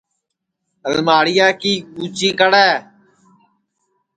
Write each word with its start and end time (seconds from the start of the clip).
الماڑیا 0.89 1.47
کی 1.61 1.73
کُچی 1.95 2.29
کڑے 2.39 2.67